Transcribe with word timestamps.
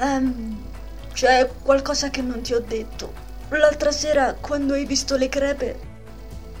Ehm, 0.00 0.56
c'è 1.12 1.50
qualcosa 1.62 2.08
che 2.10 2.22
non 2.22 2.40
ti 2.40 2.54
ho 2.54 2.60
detto. 2.60 3.12
L'altra 3.50 3.90
sera, 3.92 4.34
quando 4.34 4.74
hai 4.74 4.86
visto 4.86 5.16
le 5.16 5.28
crepe, 5.28 5.78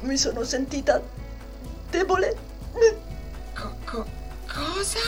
mi 0.00 0.16
sono 0.16 0.42
sentita 0.44 1.00
debole. 1.90 2.36
Co- 3.54 3.74
co- 3.84 4.06
cosa? 4.46 4.98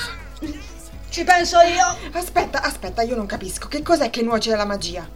Ci 1.11 1.25
penso 1.25 1.59
io. 1.61 2.11
Aspetta, 2.13 2.63
aspetta, 2.63 3.03
io 3.03 3.17
non 3.17 3.27
capisco. 3.27 3.69
Che 3.69 3.83
cos'è 3.83 4.09
che 4.11 4.23
nuoce 4.23 4.53
alla 4.53 4.65
magia? 4.65 5.07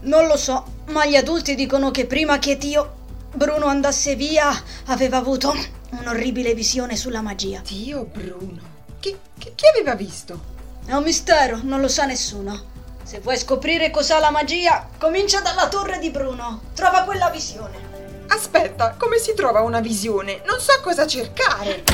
Non 0.00 0.26
lo 0.26 0.36
so, 0.36 0.64
ma 0.86 1.06
gli 1.06 1.14
adulti 1.16 1.54
dicono 1.54 1.90
che 1.90 2.06
prima 2.06 2.38
che 2.38 2.56
Dio 2.58 3.02
Bruno 3.34 3.66
andasse 3.66 4.16
via 4.16 4.50
aveva 4.86 5.18
avuto 5.18 5.54
un'orribile 5.90 6.54
visione 6.54 6.96
sulla 6.96 7.20
magia. 7.20 7.60
Dio 7.64 8.04
Bruno. 8.04 8.72
Chi, 8.98 9.16
chi, 9.38 9.52
chi 9.54 9.64
aveva 9.66 9.94
visto? 9.94 10.52
È 10.86 10.92
un 10.92 11.02
mistero, 11.02 11.60
non 11.62 11.80
lo 11.80 11.88
sa 11.88 12.04
nessuno. 12.04 12.72
Se 13.02 13.20
vuoi 13.20 13.38
scoprire 13.38 13.90
cos'ha 13.90 14.18
la 14.18 14.30
magia, 14.30 14.86
comincia 14.98 15.40
dalla 15.40 15.68
torre 15.68 15.98
di 15.98 16.10
Bruno. 16.10 16.60
Trova 16.74 17.04
quella 17.04 17.30
visione. 17.30 18.24
Aspetta, 18.28 18.94
come 18.98 19.16
si 19.16 19.32
trova 19.32 19.62
una 19.62 19.80
visione? 19.80 20.42
Non 20.44 20.60
so 20.60 20.72
cosa 20.82 21.06
cercare. 21.06 21.84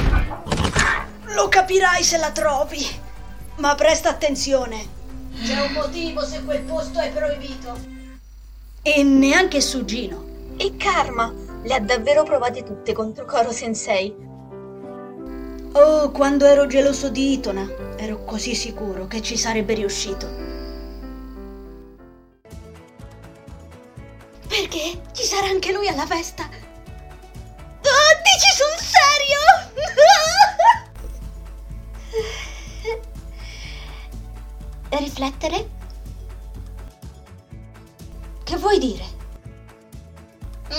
Lo 1.26 1.48
capirai 1.48 2.02
se 2.02 2.18
la 2.18 2.32
trovi. 2.32 2.84
Ma 3.56 3.76
presta 3.76 4.08
attenzione. 4.08 4.84
C'è 5.41 5.60
un 5.60 5.72
motivo 5.72 6.24
se 6.24 6.42
quel 6.42 6.62
posto 6.62 6.98
è 6.98 7.12
proibito. 7.12 7.78
E 8.82 9.02
neanche 9.04 9.60
su 9.60 9.84
Gino. 9.84 10.24
E 10.56 10.77
Karma 10.77 11.32
le 11.62 11.74
ha 11.74 11.80
davvero 11.80 12.24
provate 12.24 12.64
tutte 12.64 12.92
contro 12.92 13.24
Koro 13.24 13.52
Sensei. 13.52 14.12
Oh, 15.73 16.10
quando 16.10 16.47
ero 16.47 16.66
geloso 16.66 17.10
di 17.10 17.34
Itona, 17.34 17.65
ero 17.97 18.24
così 18.24 18.56
sicuro 18.56 19.06
che 19.06 19.22
ci 19.22 19.36
sarebbe 19.36 19.75
riuscito. 19.75 20.27
Perché? 24.48 25.00
Ci 25.12 25.22
sarà 25.22 25.47
anche 25.47 25.72
lui 25.72 25.86
alla 25.86 26.06
festa? 26.06 26.42
Oh, 26.42 28.11
dici 28.25 28.50
sul 28.53 28.75
serio? 28.83 29.39
Riflettere? 34.98 35.69
Che 38.42 38.56
vuoi 38.56 38.78
dire? 38.81 39.05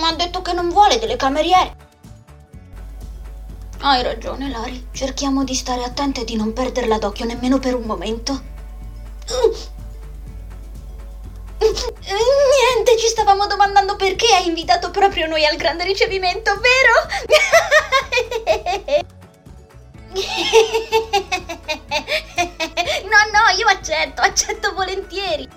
Ma 0.01 0.09
ha 0.09 0.15
detto 0.15 0.41
che 0.41 0.51
non 0.51 0.67
vuole 0.69 0.99
delle 0.99 1.15
cameriere. 1.15 1.80
Hai 3.83 4.03
ragione, 4.03 4.47
Lari. 4.47 4.89
Cerchiamo 4.91 5.43
di 5.43 5.55
stare 5.55 5.83
attente 5.83 6.21
e 6.21 6.23
di 6.23 6.35
non 6.35 6.53
perderla 6.53 6.99
d'occhio 6.99 7.25
nemmeno 7.25 7.57
per 7.57 7.73
un 7.73 7.81
momento. 7.81 8.39
Niente, 11.57 12.95
ci 12.99 13.07
stavamo 13.07 13.47
domandando 13.47 13.95
perché 13.95 14.27
hai 14.35 14.45
invitato 14.45 14.91
proprio 14.91 15.25
noi 15.25 15.47
al 15.47 15.55
grande 15.55 15.83
ricevimento, 15.83 16.51
vero? 16.59 16.93
No, 23.09 23.17
no, 23.31 23.57
io 23.57 23.65
accetto, 23.65 24.21
accetto 24.21 24.73
volentieri. 24.73 25.49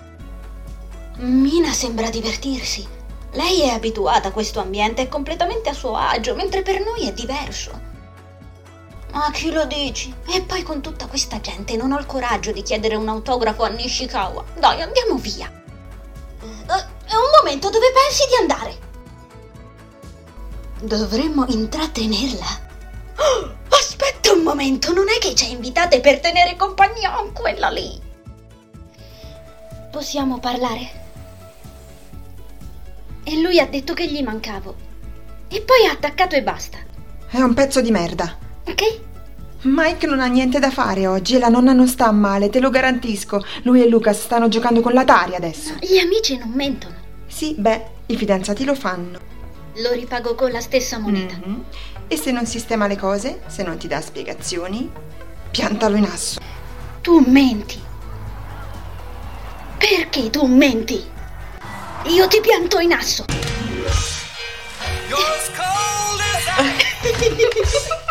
Mina 1.17 1.71
sembra 1.73 2.09
divertirsi. 2.09 2.87
Lei 3.33 3.61
è 3.61 3.67
abituata 3.69 4.29
a 4.29 4.31
questo 4.31 4.59
ambiente, 4.59 5.03
è 5.03 5.07
completamente 5.07 5.69
a 5.69 5.73
suo 5.73 5.95
agio, 5.95 6.33
mentre 6.33 6.63
per 6.63 6.79
noi 6.79 7.07
è 7.07 7.13
diverso. 7.13 7.84
Ma 9.15 9.31
chi 9.31 9.49
lo 9.49 9.65
dici? 9.65 10.13
E 10.27 10.41
poi 10.41 10.61
con 10.61 10.81
tutta 10.81 11.07
questa 11.07 11.39
gente 11.39 11.77
non 11.77 11.93
ho 11.93 11.99
il 11.99 12.05
coraggio 12.05 12.51
di 12.51 12.61
chiedere 12.61 12.95
un 12.95 13.07
autografo 13.07 13.63
a 13.63 13.69
Nishikawa. 13.69 14.43
Dai, 14.59 14.81
andiamo 14.81 15.15
via. 15.15 15.49
È 16.67 17.13
un 17.15 17.29
momento 17.41 17.69
dove 17.69 17.85
pensi 17.93 18.27
di 18.27 18.35
andare? 18.41 18.77
Dovremmo 20.81 21.45
intrattenerla. 21.47 22.45
Oh, 23.15 23.55
aspetta 23.73 24.33
un 24.33 24.43
momento, 24.43 24.91
non 24.91 25.07
è 25.07 25.17
che 25.17 25.33
ci 25.33 25.45
ha 25.45 25.47
invitate 25.47 26.01
per 26.01 26.19
tenere 26.19 26.57
compagnia 26.57 27.15
a 27.15 27.23
quella 27.31 27.69
lì. 27.69 27.97
Possiamo 29.91 30.39
parlare? 30.39 31.03
E 33.23 33.39
lui 33.39 33.61
ha 33.61 33.65
detto 33.65 33.93
che 33.93 34.07
gli 34.11 34.21
mancavo. 34.21 34.75
E 35.47 35.61
poi 35.61 35.85
ha 35.85 35.91
attaccato 35.91 36.35
e 36.35 36.43
basta. 36.43 36.79
È 37.29 37.39
un 37.39 37.53
pezzo 37.53 37.79
di 37.79 37.91
merda. 37.91 38.37
Ok? 38.67 39.04
Mike 39.61 40.05
non 40.05 40.19
ha 40.19 40.27
niente 40.27 40.59
da 40.59 40.69
fare 40.69 41.07
oggi 41.07 41.35
e 41.35 41.39
la 41.39 41.49
nonna 41.49 41.73
non 41.73 41.87
sta 41.87 42.11
male, 42.11 42.49
te 42.49 42.59
lo 42.59 42.69
garantisco. 42.69 43.43
Lui 43.63 43.81
e 43.81 43.89
Lucas 43.89 44.21
stanno 44.21 44.47
giocando 44.47 44.81
con 44.81 44.93
l'Atari 44.93 45.35
adesso. 45.35 45.73
Gli 45.79 45.97
amici 45.97 46.37
non 46.37 46.49
mentono. 46.49 46.93
Sì, 47.25 47.55
beh, 47.57 47.85
i 48.07 48.15
fidanzati 48.15 48.63
lo 48.63 48.75
fanno. 48.75 49.33
Lo 49.77 49.91
ripago 49.91 50.35
con 50.35 50.51
la 50.51 50.61
stessa 50.61 50.99
moneta. 50.99 51.35
Mhm. 51.43 51.63
E 52.07 52.17
se 52.17 52.31
non 52.31 52.45
sistema 52.45 52.87
le 52.87 52.97
cose, 52.97 53.41
se 53.47 53.63
non 53.63 53.77
ti 53.77 53.87
dà 53.87 53.99
spiegazioni, 53.99 54.89
piantalo 55.49 55.95
in 55.95 56.05
asso. 56.05 56.39
Tu 57.01 57.23
menti. 57.27 57.81
Perché 59.77 60.29
tu 60.29 60.45
menti? 60.45 61.03
Io 62.05 62.27
ti 62.27 62.39
pianto 62.39 62.79
in 62.79 62.93
asso. 62.93 63.25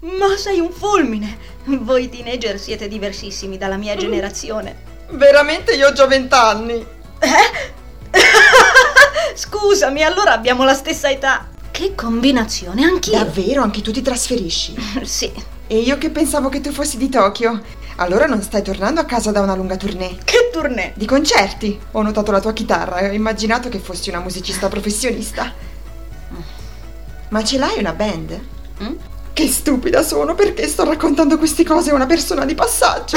Ma 0.00 0.36
sei 0.36 0.60
un 0.60 0.70
fulmine! 0.70 1.36
Voi 1.64 2.08
teenager 2.08 2.60
siete 2.60 2.86
diversissimi 2.86 3.58
dalla 3.58 3.76
mia 3.76 3.96
generazione. 3.96 4.86
Veramente 5.10 5.74
io 5.74 5.88
ho 5.88 5.92
già 5.92 6.06
vent'anni. 6.06 6.86
Scusami, 9.34 10.04
allora 10.04 10.32
abbiamo 10.32 10.62
la 10.62 10.74
stessa 10.74 11.10
età. 11.10 11.48
Che 11.72 11.96
combinazione, 11.96 12.84
anch'io. 12.84 13.18
Davvero, 13.18 13.62
anche 13.62 13.82
tu 13.82 13.90
ti 13.90 14.02
trasferisci? 14.02 14.76
Sì. 15.02 15.32
E 15.66 15.78
io 15.78 15.98
che 15.98 16.10
pensavo 16.10 16.48
che 16.48 16.60
tu 16.60 16.70
fossi 16.70 16.96
di 16.96 17.08
Tokyo. 17.08 17.60
Allora 17.96 18.26
non 18.26 18.40
stai 18.40 18.62
tornando 18.62 19.00
a 19.00 19.04
casa 19.04 19.32
da 19.32 19.40
una 19.40 19.56
lunga 19.56 19.76
tournée. 19.76 20.16
Che 20.22 20.50
tournée? 20.52 20.92
Di 20.94 21.06
concerti. 21.06 21.78
Ho 21.92 22.02
notato 22.02 22.30
la 22.30 22.40
tua 22.40 22.52
chitarra 22.52 22.98
e 22.98 23.08
ho 23.08 23.12
immaginato 23.12 23.68
che 23.68 23.80
fossi 23.80 24.10
una 24.10 24.20
musicista 24.20 24.68
professionista. 24.68 25.52
Ma 27.30 27.44
ce 27.44 27.58
l'hai 27.58 27.78
una 27.78 27.92
band? 27.92 28.40
Mm? 28.82 28.94
Che 29.38 29.46
stupida 29.46 30.02
sono 30.02 30.34
perché 30.34 30.66
sto 30.66 30.82
raccontando 30.82 31.38
queste 31.38 31.62
cose 31.62 31.92
a 31.92 31.94
una 31.94 32.06
persona 32.06 32.44
di 32.44 32.56
passaggio. 32.56 33.16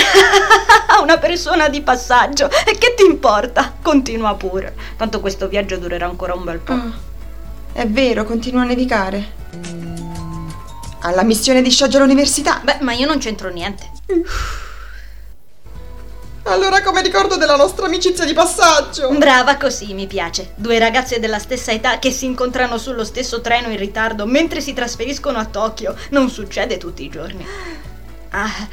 Una 1.02 1.18
persona 1.18 1.68
di 1.68 1.82
passaggio. 1.82 2.48
E 2.64 2.78
che 2.78 2.94
ti 2.96 3.04
importa? 3.04 3.74
Continua 3.82 4.36
pure. 4.36 4.76
Tanto 4.98 5.20
questo 5.20 5.48
viaggio 5.48 5.78
durerà 5.78 6.06
ancora 6.06 6.36
un 6.36 6.44
bel 6.44 6.60
po'. 6.60 6.74
Ah, 6.74 6.92
è 7.74 7.88
vero, 7.88 8.24
continua 8.24 8.62
a 8.62 8.66
nevicare. 8.66 9.32
Alla 11.00 11.24
missione 11.24 11.64
di 11.64 11.72
scioglie 11.72 11.98
all'università. 11.98 12.62
Beh, 12.64 12.78
ma 12.82 12.94
io 12.94 13.08
non 13.08 13.18
c'entro 13.18 13.50
niente. 13.50 13.90
Allora 16.44 16.82
come 16.82 17.04
ricordo 17.04 17.38
della 17.38 17.56
nostra 17.56 17.86
amicizia 17.86 18.26
di 18.26 18.34
passaggio? 18.34 19.10
Brava 19.12 19.58
così, 19.58 19.94
mi 19.94 20.08
piace. 20.08 20.54
Due 20.56 20.80
ragazze 20.80 21.20
della 21.20 21.38
stessa 21.38 21.72
età 21.72 22.00
che 22.00 22.10
si 22.10 22.26
incontrano 22.26 22.80
sullo 22.80 23.04
stesso 23.04 23.42
treno 23.42 23.70
in 23.70 23.78
ritardo 23.78 24.26
mentre 24.26 24.60
si 24.60 24.74
trasferiscono 24.74 25.38
a 25.38 25.46
Tokyo. 25.46 25.96
Non 26.10 26.32
succede 26.32 26.78
tutti 26.78 27.04
i 27.04 27.10
giorni. 27.10 27.46
Ah, 28.32 28.68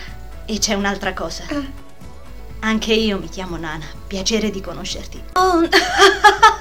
e 0.46 0.58
c'è 0.58 0.72
un'altra 0.72 1.12
cosa. 1.12 1.44
Anche 2.60 2.94
io 2.94 3.18
mi 3.18 3.28
chiamo 3.28 3.58
Nana. 3.58 3.84
Piacere 4.06 4.50
di 4.50 4.60
conoscerti. 4.60 5.22
Oh, 5.38 5.62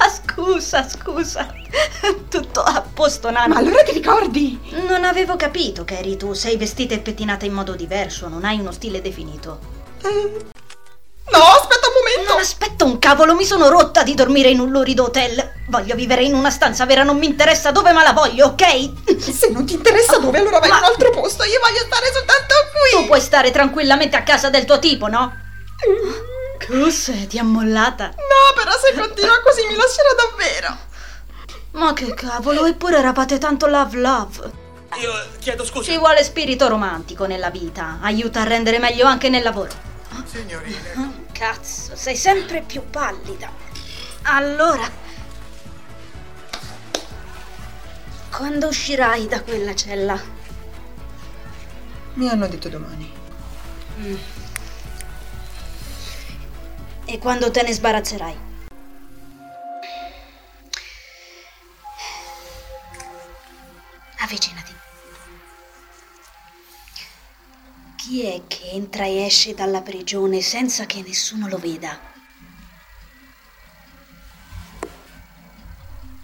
scusa, 0.10 0.88
scusa. 0.88 1.52
Tutto 2.30 2.62
a 2.62 2.86
posto, 2.94 3.32
Nana. 3.32 3.54
Ma 3.54 3.60
allora 3.60 3.82
ti 3.82 3.92
ricordi? 3.92 4.60
Non 4.88 5.04
avevo 5.04 5.36
capito 5.36 5.84
che 5.84 5.98
eri 5.98 6.16
tu. 6.16 6.34
Sei 6.34 6.58
vestita 6.58 6.94
e 6.94 7.00
pettinata 7.00 7.46
in 7.46 7.54
modo 7.54 7.76
diverso. 7.76 8.28
Non 8.28 8.44
hai 8.46 8.60
uno 8.60 8.72
stile 8.72 9.02
definito. 9.02 9.60
Momento. 10.04 10.57
Non 12.38 12.46
aspetta 12.46 12.86
un 12.86 13.00
cavolo, 13.00 13.34
mi 13.34 13.46
sono 13.46 13.68
rotta 13.68 14.04
di 14.04 14.14
dormire 14.14 14.50
in 14.50 14.60
un 14.60 14.70
lurido 14.70 15.06
hotel. 15.06 15.54
Voglio 15.70 15.96
vivere 15.96 16.22
in 16.22 16.36
una 16.36 16.52
stanza 16.52 16.86
vera, 16.86 17.02
non 17.02 17.18
mi 17.18 17.26
interessa 17.26 17.72
dove, 17.72 17.92
ma 17.94 18.04
la 18.04 18.14
voglio, 18.14 18.46
ok? 18.50 19.18
Se 19.20 19.50
non 19.50 19.66
ti 19.66 19.74
interessa 19.74 20.20
dove, 20.20 20.38
allora 20.38 20.60
vai 20.60 20.70
Ma- 20.70 20.78
in 20.78 20.84
un 20.84 20.90
altro 20.90 21.10
posto. 21.10 21.44
Io 21.46 21.60
voglio 21.60 21.80
stare 21.80 22.06
soltanto 22.14 22.54
qui. 22.74 23.00
Tu 23.02 23.08
puoi 23.08 23.22
stare 23.22 23.50
tranquillamente 23.50 24.16
a 24.18 24.22
casa 24.22 24.52
del 24.52 24.66
tuo 24.66 24.78
tipo, 24.78 25.08
no? 25.08 25.34
Cos'è? 26.68 27.26
Ti 27.26 27.40
ha 27.40 27.44
mollata? 27.44 28.10
No, 28.10 28.54
però 28.56 28.70
se 28.78 28.94
continua 28.96 29.42
così 29.44 29.66
mi 29.66 29.76
lascerà 29.76 30.10
davvero. 30.16 30.78
Ma 31.72 31.94
che 31.94 32.14
cavolo, 32.14 32.68
eppure 32.68 33.00
eravate 33.00 33.40
tanto 33.40 33.66
love 33.66 33.98
love. 33.98 34.52
Io 35.02 35.12
chiedo 35.40 35.66
scusa. 35.66 35.92
Ci 35.92 35.98
vuole 35.98 36.24
spirito 36.24 36.68
romantico 36.68 37.26
nella 37.26 37.50
vita, 37.50 37.98
aiuta 38.00 38.42
a 38.42 38.44
rendere 38.44 38.78
meglio 38.78 39.08
anche 39.08 39.28
nel 39.30 39.42
lavoro. 39.42 39.87
Signorine. 40.26 41.26
Cazzo, 41.32 41.96
sei 41.96 42.16
sempre 42.16 42.62
più 42.62 42.88
pallida. 42.90 43.50
Allora, 44.24 44.90
quando 48.32 48.68
uscirai 48.68 49.28
da 49.28 49.42
quella 49.42 49.74
cella? 49.76 50.20
Mi 52.14 52.28
hanno 52.30 52.48
detto 52.48 52.70
domani. 52.70 53.14
E 57.06 57.18
quando 57.20 57.50
te 57.52 57.62
ne 57.64 57.74
sbarazzerai? 57.74 58.38
Avvicinati. 64.20 64.77
Chi 68.08 68.24
è 68.24 68.44
che 68.48 68.70
entra 68.70 69.04
e 69.04 69.26
esce 69.26 69.54
dalla 69.54 69.82
prigione 69.82 70.40
senza 70.40 70.86
che 70.86 71.02
nessuno 71.02 71.50
lo 71.50 71.58
veda? 71.58 72.00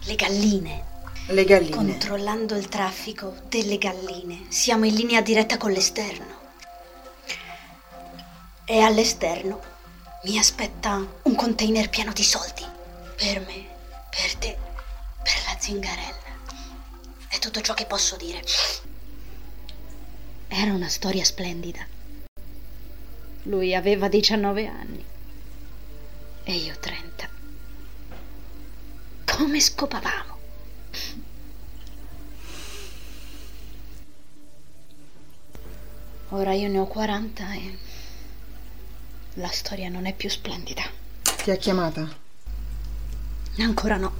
Le 0.04 0.14
galline. 0.14 0.84
Le 1.26 1.44
galline. 1.44 1.76
Controllando 1.76 2.56
il 2.56 2.70
traffico 2.70 3.36
delle 3.48 3.76
galline, 3.76 4.46
siamo 4.48 4.86
in 4.86 4.94
linea 4.94 5.20
diretta 5.20 5.58
con 5.58 5.72
l'esterno. 5.72 6.52
E 8.64 8.80
all'esterno 8.80 9.60
mi 10.22 10.38
aspetta 10.38 11.06
un 11.24 11.34
container 11.34 11.90
pieno 11.90 12.14
di 12.14 12.24
soldi. 12.24 12.64
Per 13.14 13.40
me, 13.40 13.66
per 14.08 14.34
te, 14.36 14.56
per 15.22 15.42
la 15.44 15.56
zingarella. 15.58 16.32
È 17.28 17.38
tutto 17.38 17.60
ciò 17.60 17.74
che 17.74 17.84
posso 17.84 18.16
dire. 18.16 18.42
Era 20.56 20.72
una 20.72 20.88
storia 20.88 21.24
splendida. 21.24 21.84
Lui 23.42 23.74
aveva 23.74 24.06
19 24.06 24.66
anni 24.68 25.04
e 26.44 26.54
io 26.54 26.78
30. 26.78 27.28
Come 29.24 29.60
scopavamo? 29.60 30.38
Ora 36.28 36.52
io 36.52 36.68
ne 36.68 36.78
ho 36.78 36.86
40 36.86 37.52
e 37.54 37.78
la 39.34 39.50
storia 39.50 39.88
non 39.88 40.06
è 40.06 40.14
più 40.14 40.30
splendida. 40.30 40.84
Ti 41.42 41.50
ha 41.50 41.56
chiamata? 41.56 42.08
Ancora 43.58 43.96
no. 43.96 44.14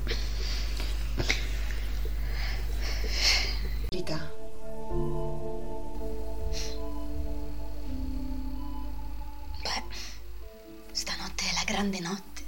Stanotte 11.25 11.45
è 11.49 11.53
la 11.55 11.65
grande 11.65 12.01
notte. 12.01 12.43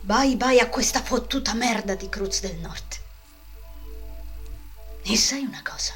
Bye 0.00 0.36
bye 0.36 0.60
a 0.60 0.68
questa 0.68 1.02
fottuta 1.02 1.54
merda 1.54 1.94
di 1.94 2.08
Cruz 2.08 2.40
del 2.40 2.56
Nord. 2.56 3.00
E 5.02 5.16
sai 5.16 5.42
una 5.42 5.62
cosa? 5.64 5.94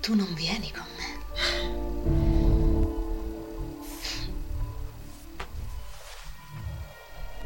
Tu 0.00 0.14
non 0.14 0.32
vieni 0.34 0.72
con 0.72 0.86
me. 0.96 1.18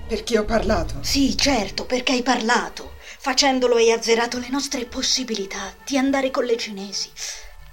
Perché 0.07 0.39
ho 0.39 0.45
parlato? 0.45 1.03
Sì, 1.03 1.37
certo, 1.37 1.85
perché 1.85 2.13
hai 2.13 2.23
parlato. 2.23 2.93
Facendolo 3.19 3.77
hai 3.77 3.91
azzerato 3.91 4.39
le 4.39 4.49
nostre 4.51 4.85
possibilità 4.85 5.75
di 5.85 5.97
andare 5.97 6.31
con 6.31 6.45
le 6.45 6.57
cinesi. 6.57 7.11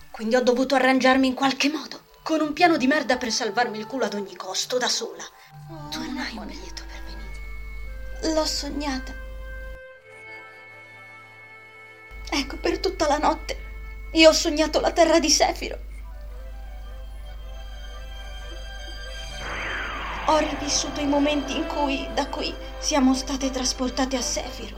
Quindi 0.09 0.35
ho 0.35 0.43
dovuto 0.43 0.75
arrangiarmi 0.75 1.25
in 1.25 1.33
qualche 1.33 1.69
modo, 1.69 2.00
con 2.23 2.39
un 2.41 2.53
piano 2.53 2.77
di 2.77 2.87
merda 2.87 3.17
per 3.17 3.31
salvarmi 3.31 3.77
il 3.77 3.87
culo 3.87 4.05
ad 4.05 4.13
ogni 4.13 4.35
costo, 4.35 4.77
da 4.77 4.87
sola. 4.87 5.23
tu 5.89 5.99
non 5.99 6.17
hai 6.17 6.37
un 6.37 6.45
biglietto 6.45 6.83
per 6.85 7.01
venire. 7.03 8.33
L'ho 8.33 8.45
sognata. 8.45 9.13
Ecco, 12.29 12.57
per 12.57 12.79
tutta 12.79 13.07
la 13.07 13.17
notte 13.17 13.69
io 14.13 14.29
ho 14.29 14.33
sognato 14.33 14.79
la 14.79 14.91
terra 14.91 15.19
di 15.19 15.29
Sefiro. 15.29 15.79
Ho 20.25 20.37
rivissuto 20.37 20.99
i 21.01 21.07
momenti 21.07 21.55
in 21.55 21.65
cui 21.65 22.07
da 22.13 22.27
qui 22.27 22.53
siamo 22.77 23.13
state 23.13 23.49
trasportate 23.49 24.17
a 24.17 24.21
Sefiro. 24.21 24.77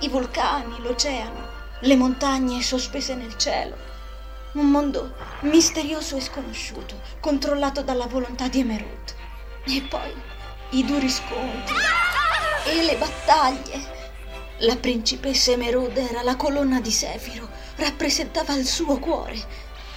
I 0.00 0.08
vulcani, 0.08 0.80
l'oceano, 0.80 1.48
le 1.80 1.96
montagne 1.96 2.62
sospese 2.62 3.14
nel 3.14 3.36
cielo. 3.36 3.76
Un 4.54 4.70
mondo 4.70 5.12
misterioso 5.40 6.16
e 6.16 6.20
sconosciuto, 6.20 7.00
controllato 7.18 7.82
dalla 7.82 8.06
volontà 8.06 8.46
di 8.46 8.60
Emerald. 8.60 9.14
E 9.64 9.82
poi 9.82 10.14
i 10.70 10.84
duri 10.84 11.08
scontri 11.08 11.74
e 12.66 12.82
le 12.84 12.96
battaglie. 12.96 13.80
La 14.58 14.76
principessa 14.76 15.50
Emerald 15.50 15.96
era 15.96 16.22
la 16.22 16.36
colonna 16.36 16.80
di 16.80 16.92
Sefiro, 16.92 17.48
rappresentava 17.76 18.54
il 18.54 18.64
suo 18.64 19.00
cuore. 19.00 19.36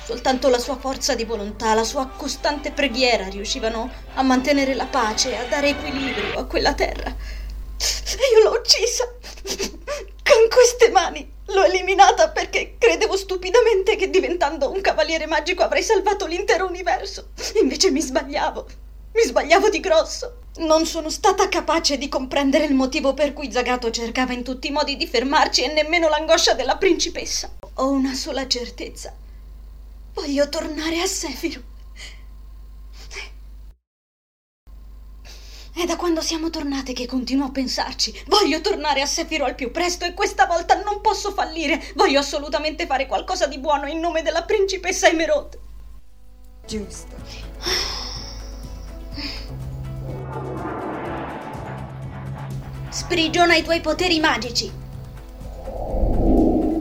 Soltanto 0.03 0.49
la 0.49 0.57
sua 0.57 0.77
forza 0.77 1.13
di 1.13 1.23
volontà, 1.23 1.75
la 1.75 1.83
sua 1.83 2.07
costante 2.07 2.71
preghiera 2.71 3.27
riuscivano 3.27 3.91
a 4.15 4.23
mantenere 4.23 4.73
la 4.73 4.87
pace, 4.87 5.37
a 5.37 5.43
dare 5.43 5.69
equilibrio 5.69 6.39
a 6.39 6.45
quella 6.45 6.73
terra. 6.73 7.09
E 7.09 8.33
io 8.33 8.43
l'ho 8.43 8.57
uccisa 8.57 9.07
con 9.43 10.49
queste 10.49 10.89
mani. 10.89 11.35
L'ho 11.47 11.63
eliminata 11.63 12.29
perché 12.29 12.75
credevo 12.77 13.15
stupidamente 13.15 13.95
che 13.95 14.09
diventando 14.09 14.69
un 14.69 14.81
cavaliere 14.81 15.27
magico 15.27 15.63
avrei 15.63 15.83
salvato 15.83 16.25
l'intero 16.25 16.65
universo. 16.67 17.29
Invece 17.61 17.89
mi 17.91 18.01
sbagliavo. 18.01 18.65
Mi 19.13 19.21
sbagliavo 19.23 19.69
di 19.69 19.79
grosso. 19.79 20.39
Non 20.57 20.85
sono 20.85 21.09
stata 21.09 21.47
capace 21.49 21.97
di 21.97 22.09
comprendere 22.09 22.65
il 22.65 22.73
motivo 22.73 23.13
per 23.13 23.31
cui 23.33 23.51
Zagato 23.51 23.91
cercava 23.91 24.33
in 24.33 24.43
tutti 24.43 24.67
i 24.67 24.71
modi 24.71 24.97
di 24.97 25.07
fermarci 25.07 25.63
e 25.63 25.71
nemmeno 25.71 26.09
l'angoscia 26.09 26.53
della 26.53 26.77
principessa. 26.77 27.49
Ho 27.75 27.89
una 27.89 28.13
sola 28.13 28.47
certezza. 28.47 29.13
Voglio 30.13 30.49
tornare 30.49 30.99
a 30.99 31.05
Sefiro. 31.05 31.61
È 35.73 35.76
da 35.87 35.95
quando 35.95 36.21
siamo 36.21 36.49
tornate 36.49 36.91
che 36.91 37.07
continuo 37.07 37.47
a 37.47 37.51
pensarci. 37.51 38.23
Voglio 38.27 38.59
tornare 38.59 39.01
a 39.01 39.05
Sefiro 39.05 39.45
al 39.45 39.55
più 39.55 39.71
presto 39.71 40.03
e 40.03 40.13
questa 40.13 40.45
volta 40.45 40.79
non 40.83 40.99
posso 40.99 41.31
fallire. 41.31 41.81
Voglio 41.95 42.19
assolutamente 42.19 42.85
fare 42.85 43.07
qualcosa 43.07 43.47
di 43.47 43.57
buono 43.57 43.87
in 43.87 43.99
nome 43.99 44.21
della 44.21 44.43
principessa 44.43 45.07
Emerald. 45.07 45.57
Giusto. 46.67 47.15
Sprigiona 52.89 53.55
i 53.55 53.63
tuoi 53.63 53.79
poteri 53.79 54.19
magici. 54.19 54.69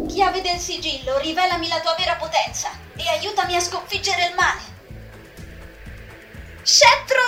Chiave 0.08 0.40
del 0.42 0.58
sigillo, 0.58 1.18
rivelami 1.18 1.68
la 1.68 1.80
tua 1.80 1.94
vera 1.96 2.16
potenza 2.16 2.70
e 2.96 3.08
aiutami 3.08 3.54
a 3.54 3.60
sconfiggere 3.60 4.26
il 4.26 4.34
male. 4.34 4.74
Scettro 6.62 7.20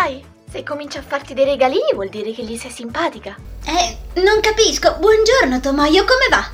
Sai, 0.00 0.24
se 0.50 0.62
comincia 0.62 1.00
a 1.00 1.04
farti 1.06 1.34
dei 1.34 1.44
regalini 1.44 1.92
vuol 1.92 2.08
dire 2.08 2.32
che 2.32 2.42
gli 2.42 2.56
sei 2.56 2.70
simpatica. 2.70 3.36
Eh, 3.66 3.98
non 4.22 4.40
capisco. 4.40 4.96
Buongiorno, 4.98 5.60
Tomoyo, 5.60 6.06
come 6.06 6.26
va? 6.30 6.48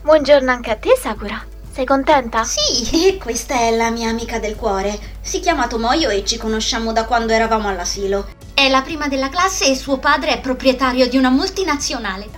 Buongiorno 0.00 0.52
anche 0.52 0.70
a 0.70 0.76
te, 0.76 0.96
Sakura. 0.96 1.44
Sei 1.72 1.84
contenta? 1.84 2.44
Sì, 2.44 3.18
questa 3.20 3.56
è 3.56 3.74
la 3.74 3.90
mia 3.90 4.10
amica 4.10 4.38
del 4.38 4.54
cuore. 4.54 4.96
Si 5.20 5.40
chiama 5.40 5.66
Tomoyo 5.66 6.08
e 6.08 6.24
ci 6.24 6.36
conosciamo 6.36 6.92
da 6.92 7.04
quando 7.04 7.32
eravamo 7.32 7.66
all'asilo. 7.66 8.28
È 8.54 8.68
la 8.68 8.82
prima 8.82 9.08
della 9.08 9.28
classe 9.28 9.66
e 9.66 9.74
suo 9.74 9.98
padre 9.98 10.34
è 10.34 10.40
proprietario 10.40 11.08
di 11.08 11.16
una 11.16 11.30
multinazionale. 11.30 12.28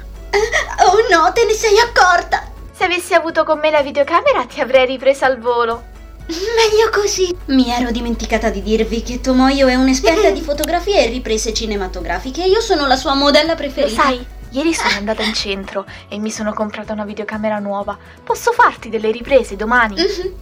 Oh 0.87 0.97
no, 1.11 1.31
te 1.35 1.45
ne 1.45 1.53
sei 1.53 1.79
accorta! 1.81 2.51
Se 2.73 2.85
avessi 2.85 3.13
avuto 3.13 3.45
con 3.45 3.59
me 3.59 3.69
la 3.69 3.83
videocamera 3.83 4.47
ti 4.47 4.63
avrei 4.63 4.87
ripresa 4.87 5.27
al 5.27 5.39
volo. 5.39 5.95
Meglio 6.27 6.91
così. 6.93 7.35
Mi 7.47 7.71
ero 7.71 7.91
dimenticata 7.91 8.51
di 8.51 8.63
dirvi 8.63 9.03
che 9.03 9.21
Tomoyo 9.21 9.69
è 9.69 9.75
un'esperta 9.75 10.31
di 10.31 10.41
fotografie 10.43 11.05
e 11.07 11.09
riprese 11.11 11.53
cinematografiche 11.55 12.43
e 12.45 12.49
io 12.49 12.61
sono 12.61 12.87
la 12.87 12.97
sua 12.97 13.15
modella 13.15 13.51
Lo 13.53 13.57
preferita. 13.57 14.03
sai, 14.03 14.25
ieri 14.51 14.75
sono 14.75 14.91
andata 14.99 15.23
in 15.23 15.35
centro 15.35 15.87
e 16.09 16.19
mi 16.19 16.31
sono 16.31 16.53
comprata 16.53 16.93
una 16.93 17.05
videocamera 17.05 17.59
nuova. 17.59 17.97
Posso 18.25 18.53
farti 18.53 18.89
delle 18.89 19.11
riprese 19.11 19.55
domani? 19.57 19.95
Mhm. 19.95 20.33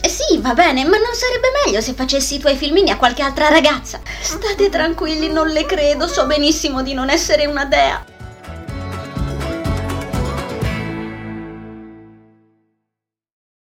Eh 0.00 0.08
Sì, 0.08 0.38
va 0.38 0.52
bene, 0.54 0.84
ma 0.84 0.96
non 0.98 1.14
sarebbe 1.14 1.48
meglio 1.64 1.80
se 1.80 1.94
facessi 1.94 2.34
i 2.34 2.38
tuoi 2.38 2.56
filmini 2.56 2.90
a 2.90 2.96
qualche 2.96 3.22
altra 3.22 3.48
ragazza? 3.48 4.00
State 4.20 4.68
tranquilli, 4.68 5.30
non 5.32 5.48
le 5.48 5.64
credo, 5.64 6.06
so 6.06 6.26
benissimo 6.26 6.82
di 6.82 6.92
non 6.92 7.08
essere 7.08 7.46
una 7.46 7.64
dea. 7.64 8.04